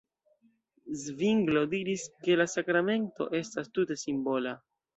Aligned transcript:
Zvinglo 1.01 1.63
diris, 1.75 2.07
ke 2.25 2.39
la 2.43 2.49
sakramento 2.55 3.31
estas 3.43 3.73
tute 3.77 4.03
simbola. 4.07 4.59